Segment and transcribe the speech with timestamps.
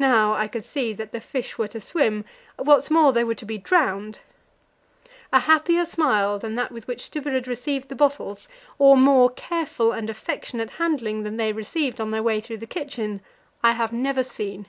[0.00, 2.24] Now I could see that the fish were to swim
[2.56, 4.18] what's more, they were to be drowned.
[5.32, 8.48] A happier smile than that with which Stubberud received the bottles,
[8.80, 13.20] or more careful and affectionate handling than they received on their way through the kitchen,
[13.62, 14.66] I have never seen.